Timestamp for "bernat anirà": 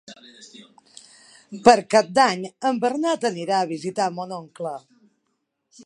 2.87-3.61